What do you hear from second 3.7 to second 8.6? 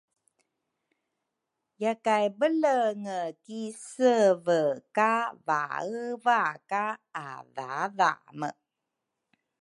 seve ka vaeva ka adhaadhame